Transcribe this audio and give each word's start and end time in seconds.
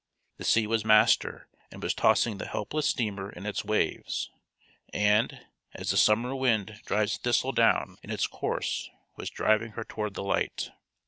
The 0.37 0.43
sea 0.45 0.65
was 0.65 0.83
master 0.83 1.47
and 1.69 1.83
was 1.83 1.93
tossing 1.93 2.39
the 2.39 2.47
helpless 2.47 2.89
steamer 2.89 3.29
in 3.31 3.45
its 3.45 3.63
waves, 3.63 4.31
and, 4.91 5.45
as 5.75 5.91
the 5.91 5.95
summer 5.97 6.35
wind 6.35 6.81
drives 6.87 7.17
thistledown 7.17 7.97
in 8.01 8.09
its 8.09 8.25
course, 8.25 8.89
was 9.15 9.29
driving 9.29 9.73
her 9.73 9.83
toward 9.83 10.15
the 10.15 10.23
light. 10.23 10.71